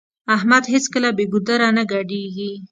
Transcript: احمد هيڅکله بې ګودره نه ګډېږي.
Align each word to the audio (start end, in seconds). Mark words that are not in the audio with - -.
احمد 0.35 0.63
هيڅکله 0.73 1.09
بې 1.17 1.25
ګودره 1.31 1.69
نه 1.77 1.83
ګډېږي. 1.91 2.53